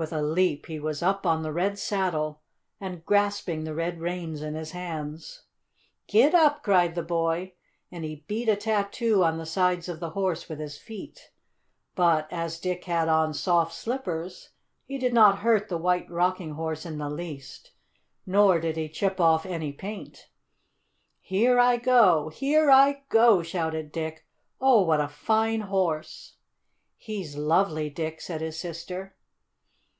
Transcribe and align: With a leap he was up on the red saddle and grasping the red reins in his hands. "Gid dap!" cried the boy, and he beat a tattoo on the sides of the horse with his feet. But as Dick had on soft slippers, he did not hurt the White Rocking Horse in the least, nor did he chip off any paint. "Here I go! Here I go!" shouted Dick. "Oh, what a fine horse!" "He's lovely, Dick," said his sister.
With 0.00 0.12
a 0.12 0.22
leap 0.22 0.66
he 0.66 0.78
was 0.78 1.02
up 1.02 1.26
on 1.26 1.42
the 1.42 1.50
red 1.52 1.76
saddle 1.76 2.40
and 2.80 3.04
grasping 3.04 3.64
the 3.64 3.74
red 3.74 3.98
reins 3.98 4.42
in 4.42 4.54
his 4.54 4.70
hands. 4.70 5.42
"Gid 6.06 6.30
dap!" 6.30 6.62
cried 6.62 6.94
the 6.94 7.02
boy, 7.02 7.54
and 7.90 8.04
he 8.04 8.24
beat 8.28 8.48
a 8.48 8.54
tattoo 8.54 9.24
on 9.24 9.38
the 9.38 9.44
sides 9.44 9.88
of 9.88 9.98
the 9.98 10.10
horse 10.10 10.48
with 10.48 10.60
his 10.60 10.78
feet. 10.78 11.32
But 11.96 12.28
as 12.32 12.60
Dick 12.60 12.84
had 12.84 13.08
on 13.08 13.34
soft 13.34 13.74
slippers, 13.74 14.50
he 14.84 14.98
did 14.98 15.12
not 15.12 15.40
hurt 15.40 15.68
the 15.68 15.76
White 15.78 16.08
Rocking 16.08 16.52
Horse 16.52 16.86
in 16.86 16.98
the 16.98 17.10
least, 17.10 17.72
nor 18.24 18.60
did 18.60 18.76
he 18.76 18.88
chip 18.88 19.20
off 19.20 19.44
any 19.44 19.72
paint. 19.72 20.28
"Here 21.20 21.58
I 21.58 21.76
go! 21.76 22.28
Here 22.28 22.70
I 22.70 23.02
go!" 23.08 23.42
shouted 23.42 23.90
Dick. 23.90 24.24
"Oh, 24.60 24.80
what 24.82 25.00
a 25.00 25.08
fine 25.08 25.62
horse!" 25.62 26.36
"He's 26.96 27.36
lovely, 27.36 27.90
Dick," 27.90 28.20
said 28.20 28.40
his 28.40 28.56
sister. 28.56 29.16